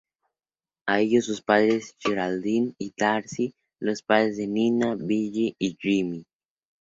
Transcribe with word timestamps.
A 0.87 0.99
ellos 1.01 1.25
sus 1.27 1.43
padres 1.43 1.95
Geraldine 1.99 2.73
y 2.79 2.91
Darcy 2.97 3.53
los 3.79 4.01
padres 4.01 4.35
de 4.37 4.47
Nina, 4.47 4.95
Billie 4.95 5.55
y 5.59 5.77
Jimmy. 5.79 6.25